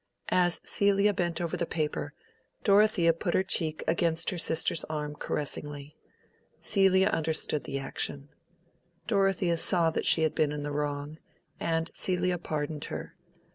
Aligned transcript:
As 0.29 0.61
Celia 0.65 1.13
bent 1.13 1.39
over 1.39 1.55
the 1.55 1.67
paper, 1.67 2.15
Dorothea 2.63 3.13
put 3.13 3.35
her 3.35 3.43
cheek 3.43 3.83
against 3.87 4.31
her 4.31 4.37
sister's 4.39 4.83
arm 4.85 5.13
caressingly. 5.13 5.95
Celia 6.59 7.09
understood 7.09 7.65
the 7.65 7.77
action. 7.77 8.29
Dorothea 9.05 9.57
saw 9.57 9.91
that 9.91 10.07
she 10.07 10.23
had 10.23 10.33
been 10.33 10.51
in 10.51 10.63
the 10.63 10.71
wrong, 10.71 11.19
and 11.59 11.91
Celia 11.93 12.39
pardoned 12.39 12.85
her. 12.85 13.15